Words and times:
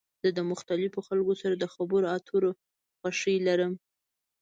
زه 0.21 0.29
د 0.37 0.39
مختلفو 0.51 0.99
خلکو 1.07 1.33
سره 1.41 1.55
د 1.57 1.65
خبرو 1.73 2.05
اترو 2.15 2.51
خوښی 2.99 3.35
لرم. 3.47 3.73